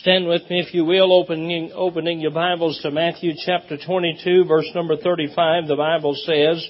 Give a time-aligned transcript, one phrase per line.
[0.00, 4.68] Stand with me, if you will, opening, opening your Bibles to Matthew chapter 22, verse
[4.74, 5.68] number 35.
[5.68, 6.68] The Bible says,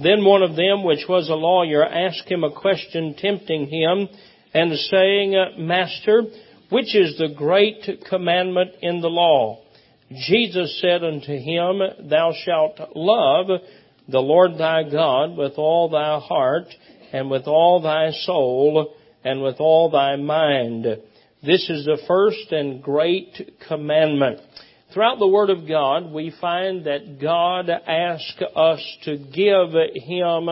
[0.00, 4.08] Then one of them, which was a lawyer, asked him a question, tempting him,
[4.54, 6.22] and saying, Master,
[6.70, 9.58] which is the great commandment in the law?
[10.12, 13.60] Jesus said unto him, Thou shalt love
[14.08, 16.68] the Lord thy God with all thy heart,
[17.12, 20.86] and with all thy soul, and with all thy mind
[21.44, 24.40] this is the first and great commandment.
[24.92, 30.48] Throughout the Word of God, we find that God asks us to give Him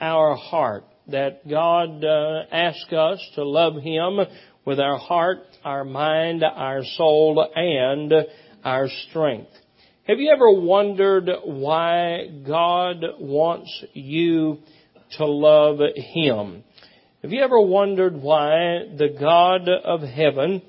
[0.00, 0.84] our heart.
[1.08, 4.20] That God uh, asks us to love Him
[4.64, 8.14] with our heart, our mind, our soul, and
[8.64, 9.50] our strength.
[10.04, 14.60] Have you ever wondered why God wants you
[15.18, 16.64] to love Him?
[17.22, 20.60] Have you ever wondered why the God of heaven,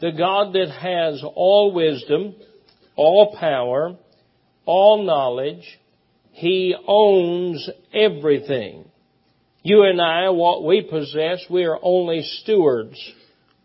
[0.00, 2.36] the God that has all wisdom,
[2.94, 3.96] all power,
[4.66, 5.64] all knowledge,
[6.30, 8.88] He owns everything.
[9.64, 12.96] You and I, what we possess, we are only stewards.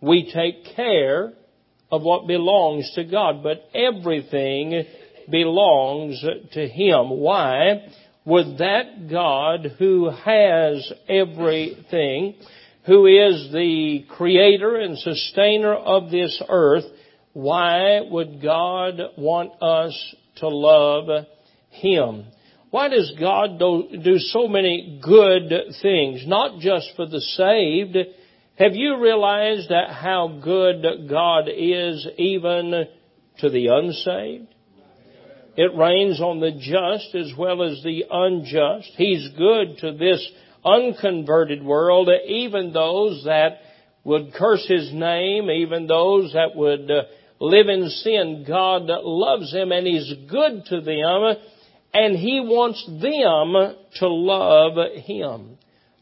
[0.01, 1.33] We take care
[1.91, 4.83] of what belongs to God, but everything
[5.29, 7.11] belongs to Him.
[7.11, 7.85] Why?
[8.25, 12.35] Would that God who has everything,
[12.85, 16.85] who is the creator and sustainer of this earth,
[17.33, 21.25] why would God want us to love
[21.69, 22.25] Him?
[22.69, 25.51] Why does God do so many good
[25.81, 27.97] things, not just for the saved?
[28.57, 32.85] Have you realized that how good God is even
[33.39, 34.47] to the unsaved?
[35.55, 38.91] It rains on the just as well as the unjust.
[38.95, 40.27] He's good to this
[40.65, 43.59] unconverted world, even those that
[44.03, 47.03] would curse His name, even those that would uh,
[47.39, 48.45] live in sin.
[48.47, 51.37] God loves them and He's good to them
[51.93, 55.57] and He wants them to love Him.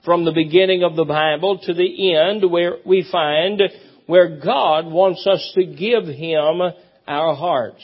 [0.05, 3.61] From the beginning of the Bible to the end where we find
[4.07, 6.61] where God wants us to give Him
[7.07, 7.83] our hearts.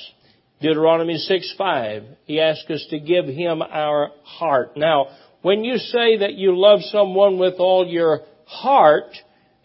[0.62, 2.04] Deuteronomy 6 5.
[2.26, 4.76] He asks us to give Him our heart.
[4.76, 5.08] Now,
[5.42, 9.16] when you say that you love someone with all your heart,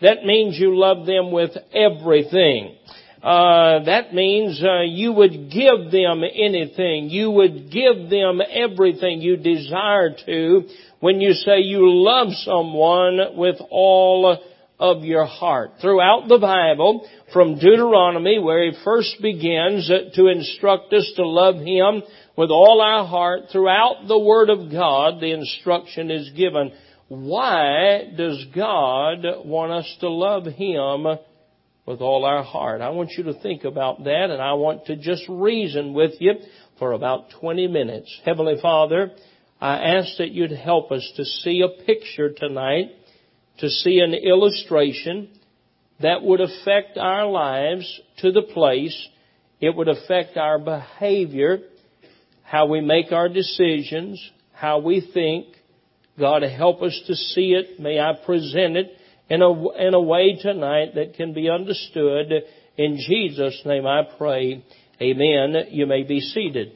[0.01, 2.77] that means you love them with everything.
[3.23, 7.09] Uh, that means uh, you would give them anything.
[7.09, 13.57] You would give them everything you desire to when you say you love someone with
[13.71, 14.39] all
[14.83, 15.75] of your heart.
[15.81, 22.03] Throughout the Bible, from Deuteronomy, where he first begins to instruct us to love him
[22.37, 26.73] with all our heart, throughout the Word of God, the instruction is given.
[27.07, 31.07] Why does God want us to love him
[31.87, 32.81] with all our heart?
[32.81, 36.33] I want you to think about that, and I want to just reason with you
[36.81, 38.13] for about 20 minutes.
[38.25, 39.13] Heavenly Father,
[39.61, 42.91] I ask that you'd help us to see a picture tonight
[43.63, 45.31] to see an illustration
[46.03, 49.09] that would affect our lives to the place
[49.63, 51.61] it would affect our behavior,
[52.43, 54.21] how we make our decisions,
[54.53, 55.55] how we think.
[56.19, 57.79] God, help us to see it.
[57.79, 58.91] May I present it
[59.31, 62.33] in a, in a way tonight that can be understood.
[62.77, 64.65] In Jesus' name I pray.
[65.01, 65.55] Amen.
[65.71, 66.73] You may be seated.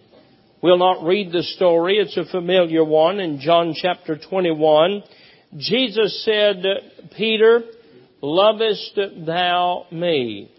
[0.63, 1.97] We'll not read the story.
[1.97, 5.03] It's a familiar one in John chapter 21.
[5.57, 6.63] Jesus said,
[7.17, 7.61] Peter,
[8.23, 10.51] lovest thou me?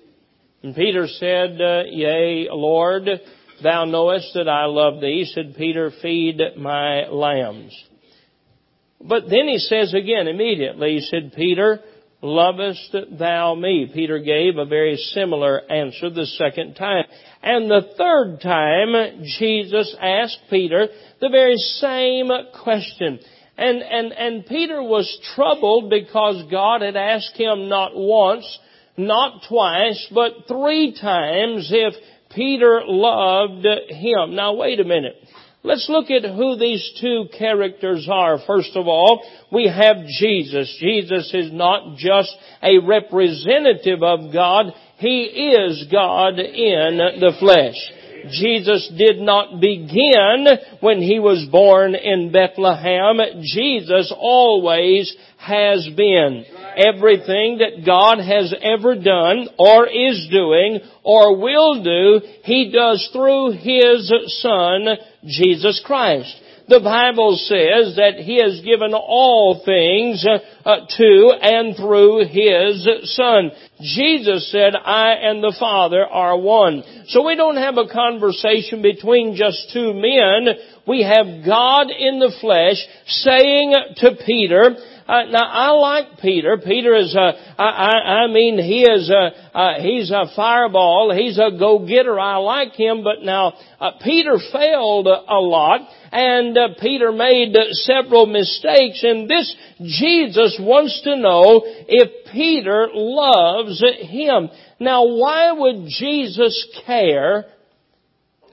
[0.63, 3.07] And Peter said, Yea, Lord,
[3.63, 5.29] thou knowest that I love thee.
[5.33, 7.73] Said Peter, feed my lambs.
[8.99, 11.79] But then he says again immediately, he said, Peter,
[12.21, 13.89] lovest thou me?
[13.93, 17.05] Peter gave a very similar answer the second time.
[17.43, 20.87] And the third time, Jesus asked Peter
[21.21, 22.29] the very same
[22.63, 23.19] question.
[23.57, 28.45] And, and, and Peter was troubled because God had asked him not once,
[28.97, 31.95] not twice, but three times if
[32.35, 34.35] Peter loved him.
[34.35, 35.15] Now wait a minute.
[35.63, 38.37] Let's look at who these two characters are.
[38.45, 40.77] First of all, we have Jesus.
[40.79, 42.33] Jesus is not just
[42.63, 44.67] a representative of God,
[44.97, 47.75] He is God in the flesh.
[48.31, 50.47] Jesus did not begin
[50.81, 53.19] when he was born in Bethlehem.
[53.41, 56.45] Jesus always has been.
[56.75, 63.53] Everything that God has ever done or is doing or will do, He does through
[63.53, 64.11] His
[64.41, 64.85] Son,
[65.25, 66.35] Jesus Christ.
[66.67, 73.51] the Bible says that He has given all things uh, to and through His Son.
[73.81, 76.83] Jesus said, I and the Father are one.
[77.07, 80.55] So we don't have a conversation between just two men.
[80.87, 84.75] We have God in the flesh saying to Peter,
[85.07, 86.57] uh, now I like Peter.
[86.57, 87.93] Peter is a, I, I,
[88.23, 91.13] I mean, he is a, uh, he's a fireball.
[91.15, 92.19] He's a go-getter.
[92.19, 93.03] I like him.
[93.03, 95.81] But now, uh, Peter failed a lot
[96.11, 103.83] and uh, Peter made several mistakes and this Jesus wants to know if Peter loves
[104.01, 104.49] him.
[104.79, 107.45] Now why would Jesus care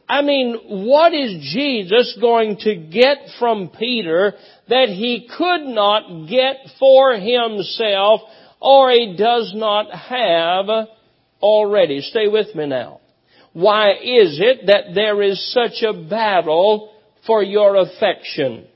[0.08, 4.34] I mean, what is Jesus going to get from Peter
[4.68, 8.20] that he could not get for himself
[8.60, 10.88] or he does not have
[11.40, 12.02] already?
[12.02, 13.00] Stay with me now.
[13.54, 16.93] Why is it that there is such a battle
[17.26, 18.66] for your affection?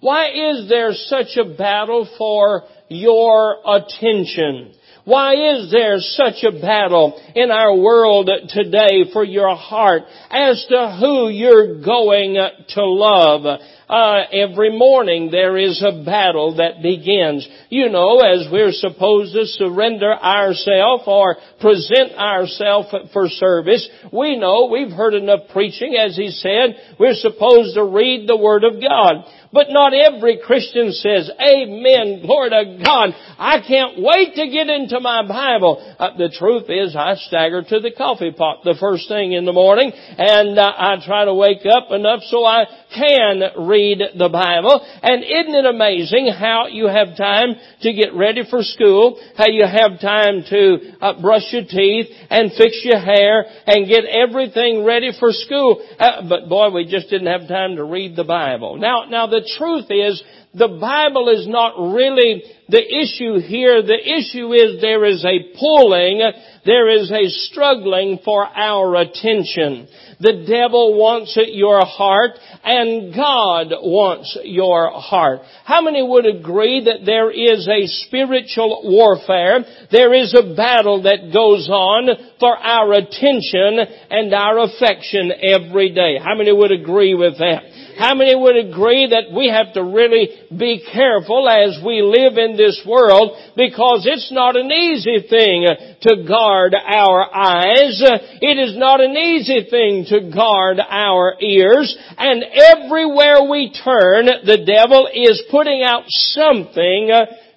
[0.00, 4.72] Why is there such a battle for your attention?
[5.04, 10.96] Why is there such a battle in our world today for your heart as to
[11.00, 13.60] who you're going to love?
[13.88, 17.46] Uh, every morning there is a battle that begins.
[17.68, 24.68] You know, as we're supposed to surrender ourselves or present ourselves for service, we know,
[24.72, 29.24] we've heard enough preaching, as he said, we're supposed to read the Word of God.
[29.52, 33.14] But not every Christian says, Amen, glory to God.
[33.38, 35.94] I can't wait to get into my Bible.
[35.98, 39.52] Uh, the truth is, I stagger to the coffee pot the first thing in the
[39.52, 44.80] morning, and uh, I try to wake up enough so I can read the Bible.
[45.02, 49.64] And isn't it amazing how you have time to get ready for school, how you
[49.64, 50.60] have time to
[51.00, 55.84] uh, brush your teeth and fix your hair and get everything ready for school.
[55.98, 58.76] Uh, but boy, we just didn't have time to read the Bible.
[58.76, 60.22] Now, now the truth is,
[60.56, 63.82] the Bible is not really the issue here.
[63.82, 66.22] The issue is there is a pulling,
[66.64, 69.86] there is a struggling for our attention.
[70.18, 75.40] The devil wants at your heart and God wants your heart.
[75.64, 79.64] How many would agree that there is a spiritual warfare?
[79.92, 82.08] There is a battle that goes on
[82.38, 83.78] for our attention
[84.10, 86.18] and our affection every day.
[86.22, 87.62] How many would agree with that?
[87.98, 92.56] How many would agree that we have to really be careful as we live in
[92.56, 95.64] this world because it's not an easy thing
[96.02, 98.02] to guard our eyes.
[98.42, 101.96] It is not an easy thing to guard our ears.
[102.18, 107.10] And everywhere we turn, the devil is putting out something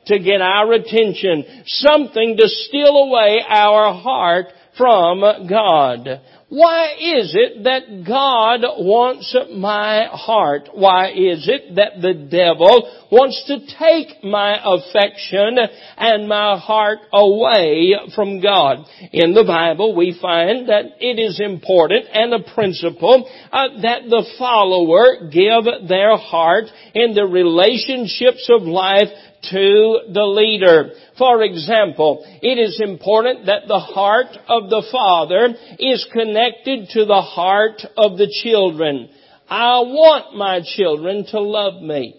[0.06, 1.64] to get our attention.
[1.66, 4.48] Something to steal away our heart
[4.80, 6.08] from God.
[6.48, 10.70] Why is it that God wants my heart?
[10.74, 15.60] Why is it that the devil wants to take my affection
[15.98, 18.80] and my heart away from God?
[19.14, 24.26] In the Bible we find that it is important and a principle uh, that the
[24.40, 26.66] follower give their heart
[26.96, 29.10] in the relationships of life
[29.44, 30.91] to the leader.
[31.18, 37.21] For example, it is important that the heart of the father is connected to the
[37.21, 39.09] heart of the children.
[39.50, 42.15] I want my children to love me.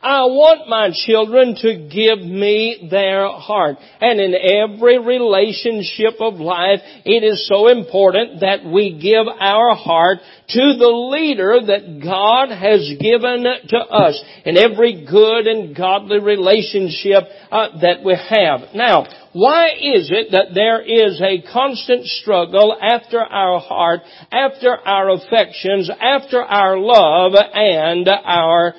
[0.00, 3.78] I want my children to give me their heart.
[4.00, 10.18] And in every relationship of life, it is so important that we give our heart
[10.50, 17.24] to the leader that God has given to us in every good and godly relationship
[17.50, 18.74] uh, that we have.
[18.76, 24.00] Now, why is it that there is a constant struggle after our heart,
[24.30, 28.74] after our affections, after our love and our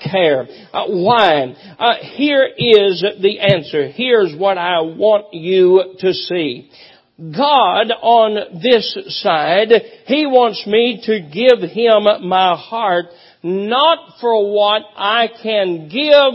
[0.00, 0.46] care?
[0.72, 1.54] Uh, why?
[1.78, 3.88] Uh, here is the answer.
[3.88, 6.70] Here's what I want you to see.
[7.18, 9.70] God on this side,
[10.06, 13.06] He wants me to give Him my heart
[13.42, 16.34] not for what I can give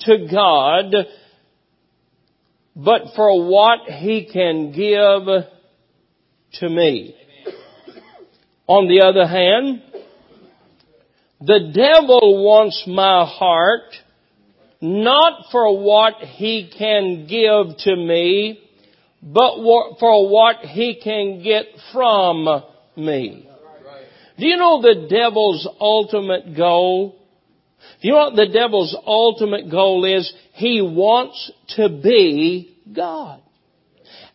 [0.00, 0.94] to God,
[2.74, 5.44] but for what He can give
[6.54, 7.14] to me.
[8.66, 9.85] On the other hand,
[11.40, 13.94] the devil wants my heart
[14.80, 18.60] not for what he can give to me,
[19.22, 19.56] but
[19.98, 22.62] for what he can get from
[22.96, 23.48] me.
[24.38, 27.16] Do you know the devil's ultimate goal?
[28.02, 30.32] Do you know what the devil's ultimate goal is?
[30.52, 33.40] He wants to be God.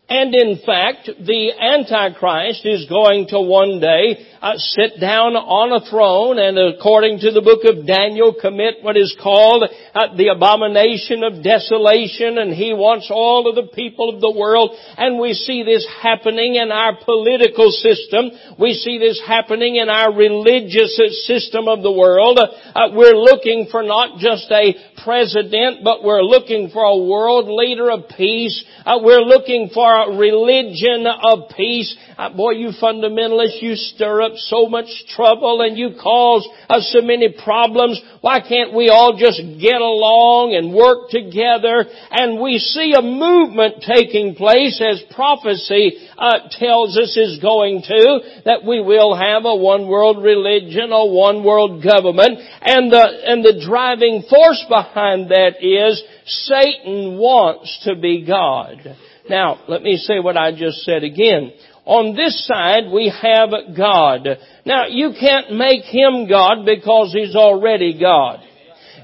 [0.08, 5.86] And in fact, the Antichrist is going to one day uh, sit down on a
[5.86, 11.22] throne and according to the book of Daniel commit what is called uh, the abomination
[11.22, 15.62] of desolation and he wants all of the people of the world and we see
[15.62, 18.34] this happening in our political system.
[18.58, 22.42] We see this happening in our religious system of the world.
[22.42, 24.74] Uh, we're looking for not just a
[25.06, 28.58] president, but we're looking for a world leader of peace.
[28.84, 31.94] Uh, we're looking for a religion of peace.
[32.16, 37.02] Uh, boy, you fundamentalists, you stir up so much trouble and you cause us so
[37.02, 38.00] many problems.
[38.20, 41.86] Why can't we all just get along and work together?
[42.10, 48.20] And we see a movement taking place as prophecy uh, tells us is going to,
[48.44, 53.44] that we will have a one world religion, a one world government, and the, and
[53.44, 58.96] the driving force behind that is Satan wants to be God.
[59.28, 61.52] Now, let me say what I just said again.
[61.84, 64.26] On this side, we have God.
[64.64, 68.40] Now, you can't make Him God because He's already God.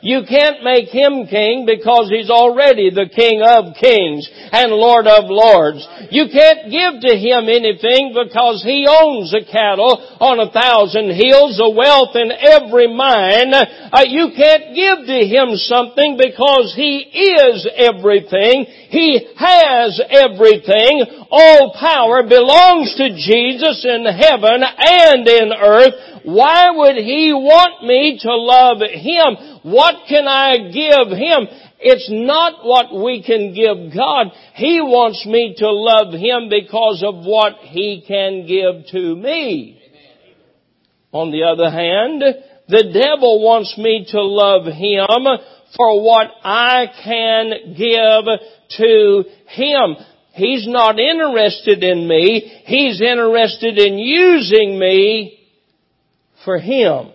[0.03, 5.27] You can't make him king because he's already the king of kings and lord of
[5.27, 5.87] lords.
[6.11, 11.59] You can't give to him anything because he owns the cattle on a thousand hills,
[11.59, 13.53] the wealth in every mine.
[13.53, 18.67] Uh, you can't give to him something because he is everything.
[18.89, 21.18] He has everything.
[21.31, 26.25] All power belongs to Jesus in heaven and in earth.
[26.25, 29.59] Why would he want me to love him?
[29.63, 31.47] What can I give Him?
[31.81, 34.29] It's not what we can give God.
[34.55, 39.81] He wants me to love Him because of what He can give to me.
[41.13, 42.23] On the other hand,
[42.69, 45.27] the devil wants me to love Him
[45.77, 48.25] for what I can give
[48.79, 49.97] to Him.
[50.39, 52.63] He's not interested in me.
[52.65, 55.41] He's interested in using me
[56.45, 57.11] for Him.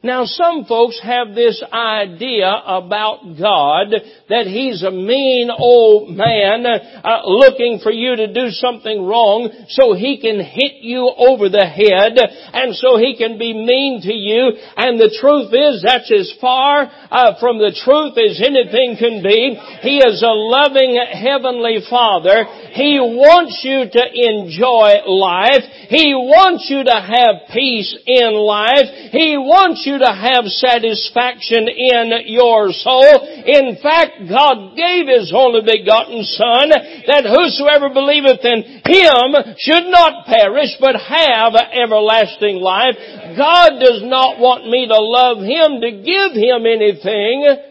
[0.00, 3.90] Now some folks have this idea about God
[4.28, 9.98] that He's a mean old man uh, looking for you to do something wrong so
[9.98, 14.54] He can hit you over the head and so He can be mean to you
[14.78, 19.58] and the truth is that's as far uh, from the truth as anything can be.
[19.82, 22.46] He is a loving heavenly Father.
[22.70, 25.66] He wants you to enjoy life.
[25.90, 29.10] He wants you to have peace in life.
[29.10, 33.24] He wants you to have satisfaction in your soul.
[33.48, 36.68] In fact, God gave His only begotten Son
[37.08, 43.00] that whosoever believeth in Him should not perish but have everlasting life.
[43.36, 47.64] God does not want me to love Him to give Him anything.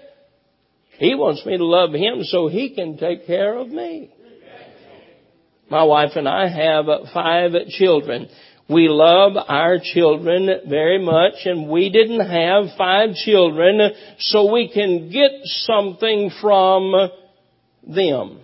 [0.98, 4.10] He wants me to love Him so He can take care of me.
[5.70, 8.30] My wife and I have five children.
[8.70, 13.80] We love our children very much and we didn't have five children
[14.20, 17.10] so we can get something from
[17.88, 18.40] them.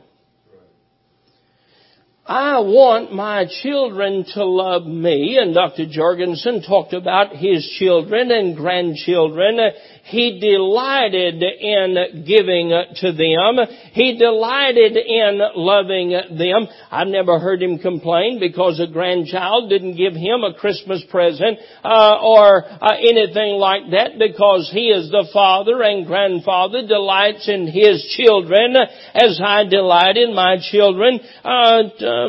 [2.26, 5.86] I want my children to love me, and Dr.
[5.90, 9.60] Jorgensen talked about his children and grandchildren
[10.04, 13.66] he delighted in giving to them.
[13.94, 16.68] He delighted in loving them.
[16.92, 22.18] I've never heard him complain because a grandchild didn't give him a Christmas present uh,
[22.22, 28.04] or uh, anything like that because he is the father and grandfather delights in his
[28.18, 28.76] children
[29.14, 31.22] as I delight in my children.
[31.46, 31.84] Uh,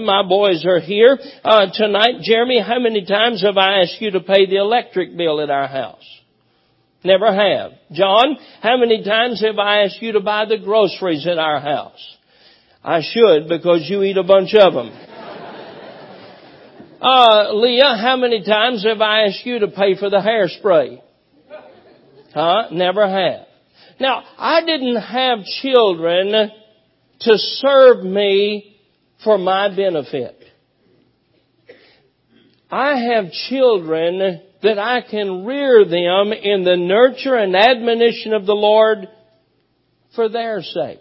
[0.05, 2.23] my boys are here uh, tonight.
[2.23, 5.67] Jeremy, how many times have I asked you to pay the electric bill at our
[5.67, 6.24] house?
[7.05, 7.73] Never have.
[7.93, 12.17] John, how many times have I asked you to buy the groceries in our house?
[12.83, 14.91] I should because you eat a bunch of them.
[17.01, 21.03] Uh, Leah, how many times have I asked you to pay for the hairspray?
[22.33, 22.69] Huh?
[22.73, 23.47] Never have.
[24.01, 26.51] Now, I didn't have children
[27.21, 28.79] to serve me
[29.23, 30.45] for my benefit.
[32.71, 38.55] I have children that I can rear them in the nurture and admonition of the
[38.55, 39.09] Lord
[40.15, 41.01] for their sake.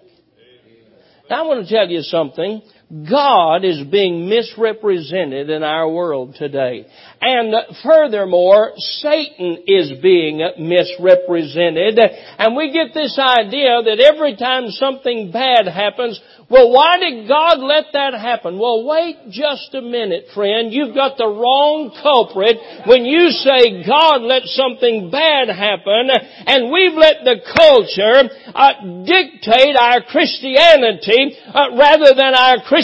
[1.29, 2.61] Now I want to tell you something.
[3.09, 6.85] God is being misrepresented in our world today.
[7.21, 11.97] And furthermore, Satan is being misrepresented.
[12.37, 17.65] And we get this idea that every time something bad happens, well, why did God
[17.65, 18.59] let that happen?
[18.59, 20.71] Well, wait just a minute, friend.
[20.71, 26.13] You've got the wrong culprit when you say God let something bad happen
[26.45, 32.82] and we've let the culture uh, dictate our Christianity uh, rather than our Christianity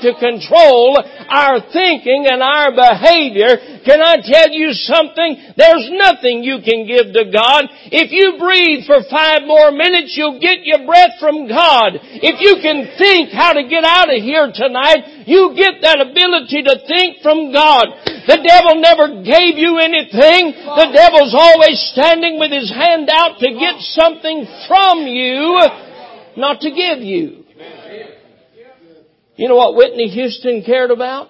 [0.00, 3.82] to control our thinking and our behavior.
[3.84, 5.54] Can I tell you something?
[5.56, 7.68] There's nothing you can give to God.
[7.92, 12.00] If you breathe for five more minutes, you'll get your breath from God.
[12.02, 16.64] If you can think how to get out of here tonight, you get that ability
[16.64, 17.92] to think from God.
[18.28, 20.52] The devil never gave you anything.
[20.52, 25.60] The devil's always standing with his hand out to get something from you,
[26.36, 27.37] not to give you.
[29.38, 31.28] You know what Whitney Houston cared about?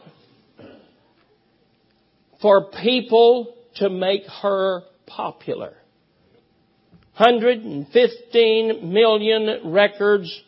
[2.40, 5.74] For people to make her popular.
[7.18, 10.42] 115 million records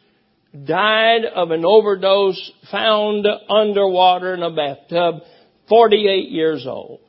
[0.64, 5.16] died of an overdose found underwater in a bathtub,
[5.68, 7.00] 48 years old.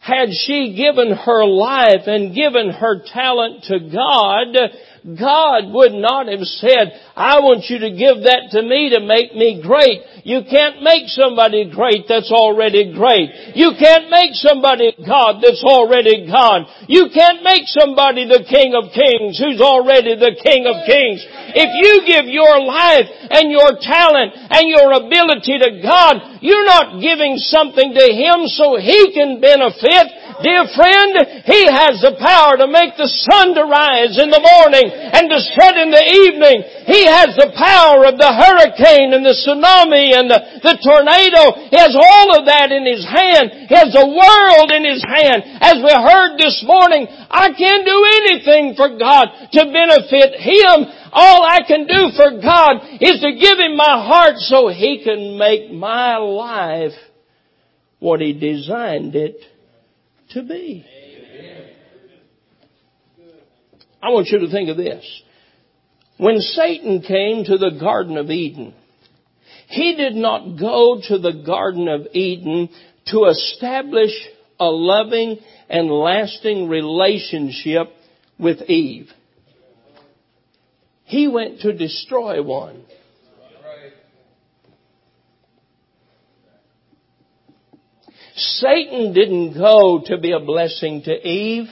[0.00, 4.56] Had she given her life and given her talent to God,
[5.00, 9.32] God would not have said, I want you to give that to me to make
[9.32, 10.04] me great.
[10.28, 13.56] You can't make somebody great that's already great.
[13.56, 16.68] You can't make somebody God that's already God.
[16.84, 21.24] You can't make somebody the King of Kings who's already the King of Kings.
[21.56, 27.00] If you give your life and your talent and your ability to God, you're not
[27.00, 30.19] giving something to Him so He can benefit.
[30.40, 34.88] Dear friend, He has the power to make the sun to rise in the morning
[34.88, 36.58] and to set in the evening.
[36.88, 41.68] He has the power of the hurricane and the tsunami and the, the tornado.
[41.68, 43.68] He has all of that in His hand.
[43.68, 45.60] He has the world in His hand.
[45.60, 50.88] As we heard this morning, I can't do anything for God to benefit Him.
[51.12, 55.36] All I can do for God is to give Him my heart so He can
[55.36, 56.96] make my life
[57.98, 59.36] what He designed it
[60.30, 60.84] to be.
[64.02, 65.22] I want you to think of this.
[66.16, 68.74] When Satan came to the Garden of Eden,
[69.68, 72.68] he did not go to the Garden of Eden
[73.06, 74.12] to establish
[74.58, 77.88] a loving and lasting relationship
[78.38, 79.08] with Eve.
[81.04, 82.84] He went to destroy one.
[88.60, 91.68] Satan didn't go to be a blessing to Eve.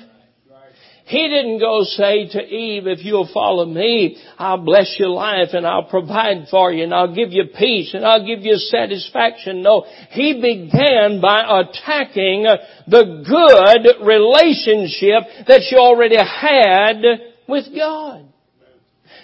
[1.04, 5.66] He didn't go say to Eve, if you'll follow me, I'll bless your life and
[5.66, 9.62] I'll provide for you and I'll give you peace and I'll give you satisfaction.
[9.62, 12.42] No, he began by attacking
[12.86, 17.02] the good relationship that you already had
[17.48, 18.27] with God.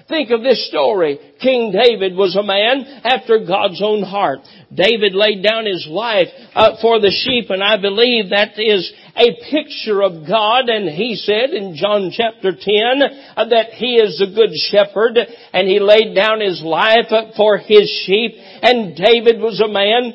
[0.08, 1.18] Think of this story.
[1.40, 4.40] King David was a man after God's own heart.
[4.74, 9.38] David laid down his life uh, for the sheep and I believe that is a
[9.50, 13.02] picture of God and he said in John chapter 10
[13.36, 15.16] uh, that he is a good shepherd
[15.52, 20.14] and he laid down his life uh, for his sheep and David was a man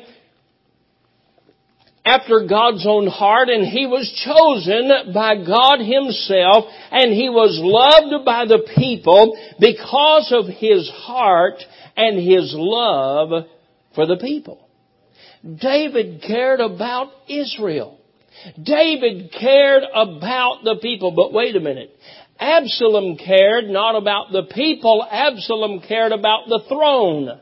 [2.04, 8.24] after God's own heart and he was chosen by God himself and he was loved
[8.24, 11.62] by the people because of his heart
[11.96, 13.46] and his love
[13.94, 14.66] for the people.
[15.44, 17.98] David cared about Israel.
[18.62, 21.94] David cared about the people, but wait a minute.
[22.38, 27.40] Absalom cared not about the people, Absalom cared about the throne.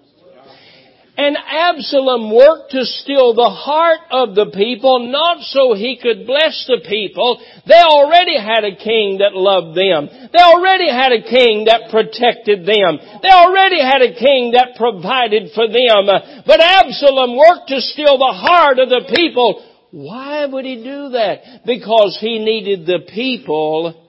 [1.18, 6.64] And Absalom worked to steal the heart of the people, not so he could bless
[6.68, 7.42] the people.
[7.66, 10.06] They already had a king that loved them.
[10.30, 13.02] They already had a king that protected them.
[13.20, 16.06] They already had a king that provided for them.
[16.46, 19.66] But Absalom worked to steal the heart of the people.
[19.90, 21.66] Why would he do that?
[21.66, 24.06] Because he needed the people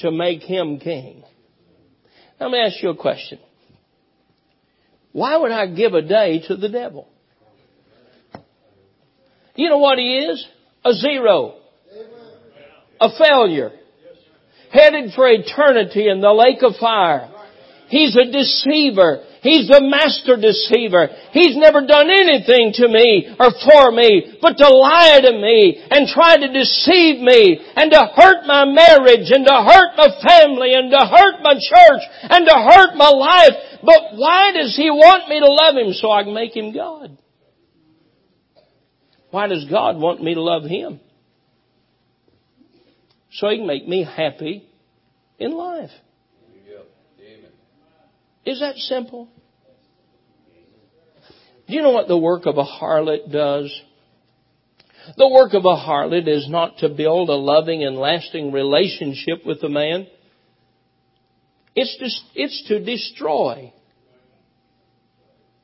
[0.00, 1.22] to make him king.
[2.40, 3.38] Let me ask you a question.
[5.12, 7.08] Why would I give a day to the devil?
[9.56, 10.46] You know what he is?
[10.84, 11.56] A zero.
[13.00, 13.72] A failure.
[14.72, 17.30] Headed for eternity in the lake of fire.
[17.88, 19.24] He's a deceiver.
[19.42, 21.08] He's the master deceiver.
[21.32, 26.04] He's never done anything to me or for me but to lie to me and
[26.08, 30.92] try to deceive me and to hurt my marriage and to hurt my family and
[30.92, 33.80] to hurt my church and to hurt my life.
[33.82, 37.16] But why does He want me to love Him so I can make Him God?
[39.30, 41.00] Why does God want me to love Him?
[43.32, 44.68] So He can make me happy
[45.38, 45.90] in life.
[48.44, 49.28] Is that simple?
[51.68, 53.72] Do you know what the work of a harlot does?
[55.16, 59.62] The work of a harlot is not to build a loving and lasting relationship with
[59.62, 60.06] a man.
[61.74, 63.72] It's to, it's to destroy.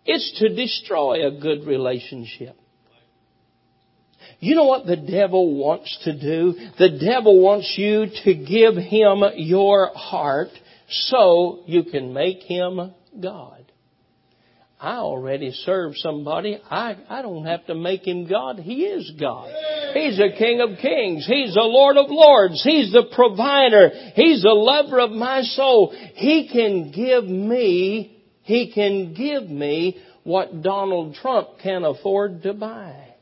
[0.05, 2.57] It's to destroy a good relationship.
[4.39, 6.55] You know what the devil wants to do?
[6.79, 10.51] The devil wants you to give him your heart
[10.89, 13.57] so you can make him God.
[14.79, 16.61] I already serve somebody.
[16.71, 18.59] I, I don't have to make him God.
[18.59, 19.51] He is God.
[19.95, 21.27] He's a King of Kings.
[21.27, 22.63] He's the Lord of Lords.
[22.63, 23.89] He's the provider.
[24.15, 25.97] He's the lover of my soul.
[26.15, 33.15] He can give me, He can give me what Donald Trump can afford to buy.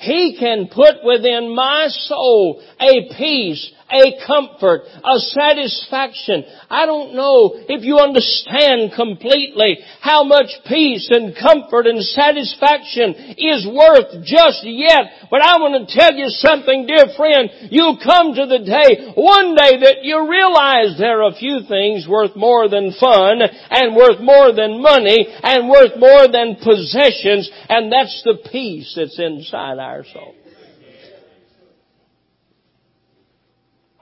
[0.00, 6.44] He can put within my soul a peace, a comfort, a satisfaction.
[6.70, 13.66] I don't know if you understand completely how much peace and comfort and satisfaction is
[13.66, 15.28] worth just yet.
[15.30, 17.50] But I want to tell you something, dear friend.
[17.70, 22.06] You'll come to the day, one day that you realize there are a few things
[22.08, 27.92] worth more than fun and worth more than money and worth more than possessions and
[27.92, 30.34] that's the peace that's inside our soul.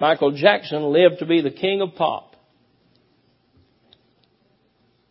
[0.01, 2.37] Michael Jackson lived to be the king of pop.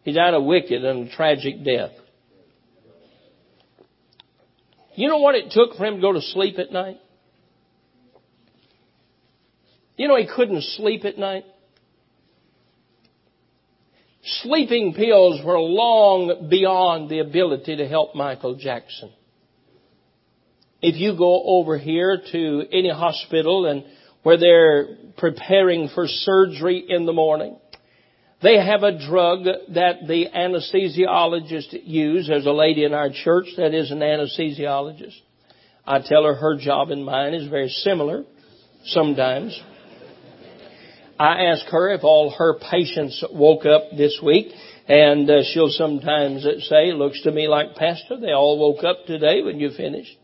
[0.04, 1.92] He died a wicked and tragic death.
[4.96, 6.98] You know what it took for him to go to sleep at night?
[9.98, 11.44] You know he couldn't sleep at night?
[14.42, 19.12] Sleeping pills were long beyond the ability to help Michael Jackson.
[20.82, 23.84] If you go over here to any hospital and
[24.24, 27.58] where they're preparing for surgery in the morning.
[28.42, 32.28] They have a drug that the anesthesiologist use.
[32.28, 35.16] There's a lady in our church that is an anesthesiologist.
[35.86, 38.26] I tell her her job and mine is very similar
[38.86, 39.60] sometimes.
[41.20, 44.52] I ask her if all her patients woke up this week
[44.88, 49.42] and uh, she'll sometimes say, looks to me like pastor, they all woke up today
[49.42, 50.16] when you finished.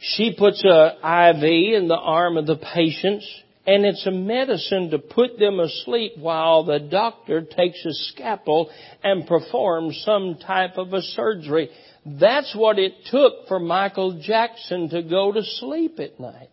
[0.00, 3.28] She puts a IV in the arm of the patients
[3.68, 8.70] and it's a medicine to put them asleep while the doctor takes a scalpel
[9.04, 11.68] and performs some type of a surgery.
[12.06, 16.48] That's what it took for Michael Jackson to go to sleep at night.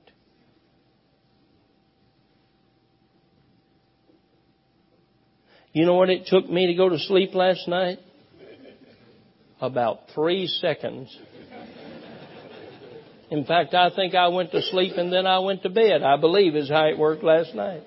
[5.71, 7.99] You know what it took me to go to sleep last night?
[9.61, 11.17] About three seconds.
[13.31, 16.17] In fact, I think I went to sleep and then I went to bed, I
[16.17, 17.81] believe is how it worked last night.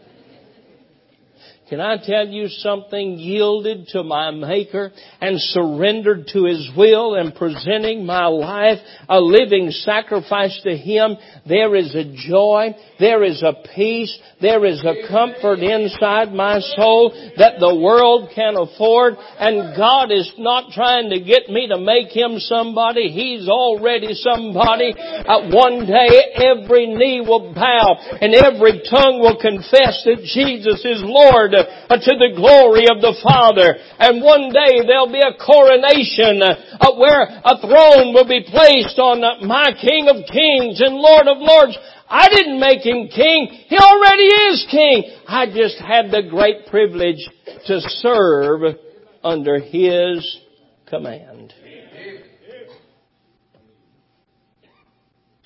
[1.68, 3.18] Can I tell you something?
[3.18, 9.70] Yielded to my Maker and surrendered to His will and presenting my life a living
[9.70, 15.59] sacrifice to Him, there is a joy, there is a peace, there is a comfort
[15.59, 21.50] inside my soul that the world can afford and God is not trying to get
[21.50, 23.09] me to make Him somebody.
[23.09, 24.94] He's already somebody.
[24.96, 31.02] Uh, one day every knee will bow and every tongue will confess that Jesus is
[31.04, 33.74] Lord to the glory of the Father.
[33.98, 39.24] And one day there'll be a coronation uh, where a throne will be placed on
[39.46, 41.78] my King of Kings and Lord of Lords.
[42.08, 43.48] I didn't make him king.
[43.68, 45.04] He already is king.
[45.26, 47.20] I just had the great privilege
[47.66, 48.76] to serve
[49.22, 50.38] under his
[50.86, 51.52] command.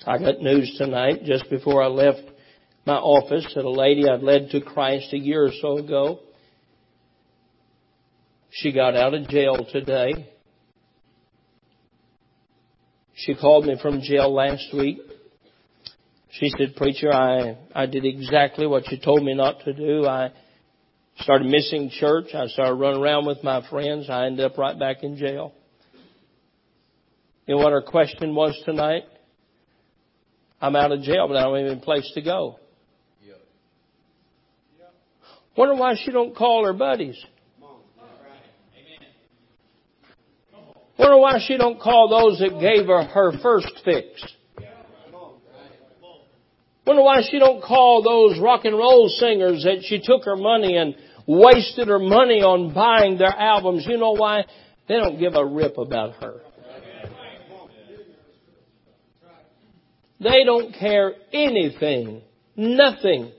[0.05, 2.32] I got news tonight just before I left
[2.85, 6.19] my office that a lady I'd led to Christ a year or so ago
[8.53, 10.29] she got out of jail today.
[13.15, 14.99] She called me from jail last week.
[16.31, 20.05] She said, Preacher, I, I did exactly what you told me not to do.
[20.05, 20.31] I
[21.19, 22.27] started missing church.
[22.35, 24.07] I started running around with my friends.
[24.09, 25.53] I ended up right back in jail.
[27.47, 29.03] Know what her question was tonight?
[30.61, 32.59] I'm out of jail, but I don't even have any place to go.
[35.55, 37.23] Wonder why she don't call her buddies.
[40.97, 44.23] Wonder why she don't call those that gave her her first fix.
[46.85, 50.75] Wonder why she don't call those rock and roll singers that she took her money
[50.77, 53.85] and wasted her money on buying their albums.
[53.87, 54.43] You know why?
[54.87, 56.41] They don't give a rip about her.
[60.19, 62.21] They don't care anything,
[62.55, 63.31] nothing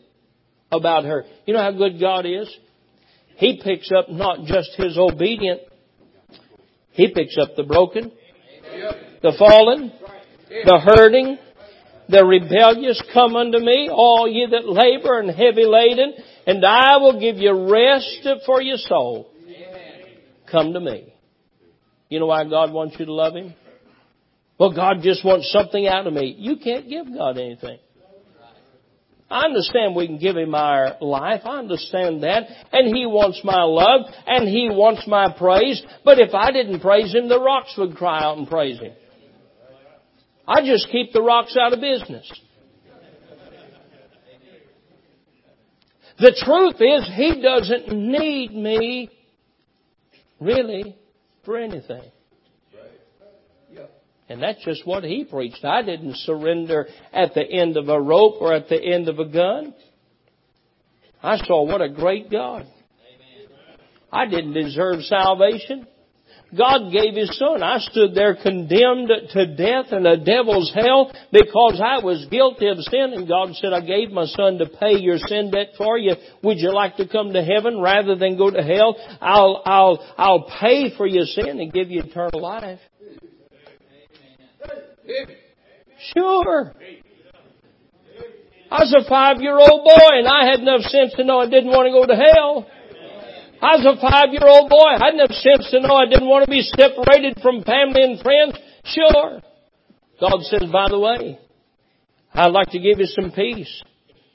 [0.76, 1.24] about her.
[1.46, 2.54] You know how good God is?
[3.37, 5.60] He picks up not just His obedient,
[6.92, 8.12] He picks up the broken,
[9.22, 9.92] the fallen,
[10.48, 11.38] the hurting,
[12.08, 13.02] the rebellious.
[13.12, 16.14] Come unto me, all ye that labor and heavy laden,
[16.46, 19.30] and I will give you rest for your soul.
[20.50, 21.12] Come to me.
[22.08, 23.54] You know why God wants you to love Him?
[24.58, 26.37] Well, God just wants something out of me.
[26.38, 27.78] You can't give God anything.
[29.30, 31.42] I understand we can give Him our life.
[31.44, 32.44] I understand that.
[32.72, 34.02] And He wants my love.
[34.26, 35.82] And He wants my praise.
[36.04, 38.92] But if I didn't praise Him, the rocks would cry out and praise Him.
[40.46, 42.30] I just keep the rocks out of business.
[46.18, 49.10] The truth is, He doesn't need me,
[50.38, 50.96] really,
[51.44, 52.02] for anything.
[54.28, 55.64] And that's just what he preached.
[55.64, 59.26] I didn't surrender at the end of a rope or at the end of a
[59.26, 59.74] gun.
[61.22, 62.66] I saw what a great God.
[64.12, 65.87] I didn't deserve salvation.
[66.56, 67.62] God gave His Son.
[67.62, 72.78] I stood there condemned to death and a devil's hell because I was guilty of
[72.78, 76.14] sin and God said, I gave my Son to pay your sin debt for you.
[76.42, 78.96] Would you like to come to heaven rather than go to hell?
[79.20, 82.78] I'll, I'll, I'll pay for your sin and give you eternal life.
[86.12, 86.75] Sure.
[88.71, 91.49] I was a five year old boy and I had enough sense to know I
[91.49, 92.67] didn't want to go to hell.
[93.62, 94.99] I was a five year old boy.
[94.99, 98.21] I had enough sense to know I didn't want to be separated from family and
[98.21, 98.59] friends.
[98.85, 99.40] Sure.
[100.21, 101.38] God says, by the way,
[102.33, 103.83] I'd like to give you some peace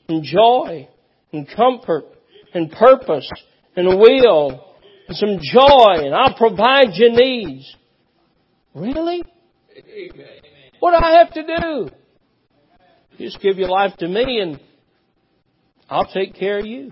[0.08, 0.88] and joy
[1.34, 2.06] and comfort
[2.54, 3.30] and purpose
[3.76, 4.76] and a will
[5.08, 7.76] and some joy and I'll provide your needs.
[8.74, 9.24] Really?
[10.80, 11.90] What do I have to do?
[13.18, 14.60] Just give your life to me and
[15.90, 16.92] I'll take care of you.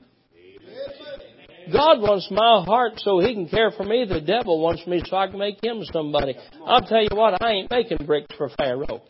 [1.72, 4.06] God wants my heart so He can care for me.
[4.08, 6.36] The devil wants me so I can make him somebody.
[6.66, 9.02] I'll tell you what, I ain't making bricks for Pharaoh.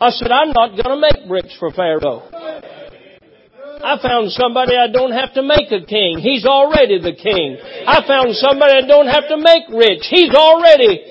[0.00, 2.22] I said, I'm not going to make bricks for Pharaoh.
[3.80, 6.18] I found somebody I don't have to make a king.
[6.18, 7.56] He's already the king.
[7.86, 10.02] I found somebody I don't have to make rich.
[10.10, 11.04] He's already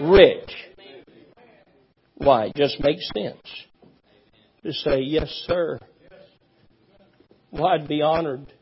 [0.00, 0.50] rich.
[2.16, 2.46] Why?
[2.46, 3.42] It just makes sense
[4.64, 5.78] to say, yes, sir.
[7.50, 8.52] Well, I'd be honored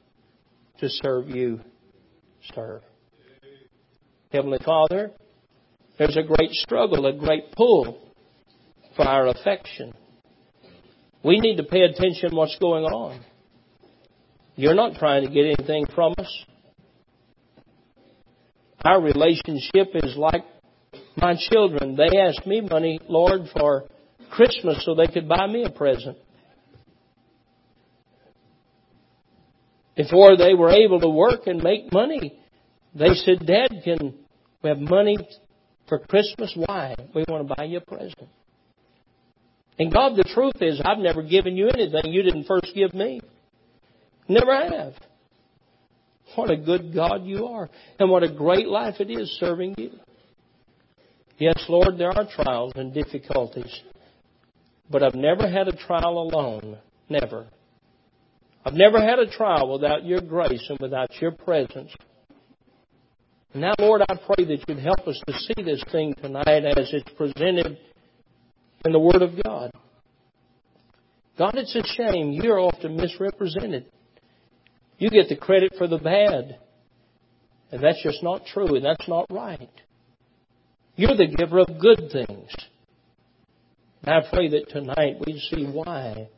[0.79, 1.61] to serve you,
[2.55, 2.83] sir.
[4.33, 5.13] Heavenly Father,
[5.99, 8.01] there's a great struggle, a great pull
[8.97, 9.95] for our affection.
[11.23, 13.25] We need to pay attention to what's going on.
[14.57, 16.45] You're not trying to get anything from us.
[18.85, 20.45] Our relationship is like
[21.17, 23.85] my children, they asked me money, Lord, for
[24.31, 26.19] Christmas so they could buy me a present.
[29.97, 32.37] Before they were able to work and make money,
[32.95, 34.15] they said, Dad, can
[34.63, 35.17] we have money
[35.89, 36.53] for Christmas?
[36.57, 36.97] Why?
[37.15, 38.29] We want to buy you a present.
[39.79, 43.21] And God, the truth is, I've never given you anything you didn't first give me.
[44.29, 44.95] Never have.
[46.35, 47.69] What a good God you are.
[47.99, 49.91] And what a great life it is serving you.
[51.39, 53.81] Yes, Lord, there are trials and difficulties.
[54.91, 56.79] But I've never had a trial alone.
[57.09, 57.47] Never.
[58.65, 61.95] I've never had a trial without your grace and without your presence.
[63.55, 67.11] Now, Lord, I pray that you'd help us to see this thing tonight as it's
[67.17, 67.79] presented
[68.85, 69.71] in the Word of God.
[71.39, 72.33] God, it's a shame.
[72.33, 73.87] You're often misrepresented.
[74.99, 76.59] You get the credit for the bad.
[77.71, 79.71] And that's just not true, and that's not right.
[80.97, 82.51] You're the giver of good things.
[84.03, 86.29] And I pray that tonight we see why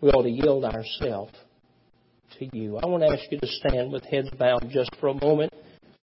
[0.00, 1.32] we ought to yield ourselves
[2.38, 2.76] to you.
[2.76, 5.51] I want to ask you to stand with heads bowed just for a moment.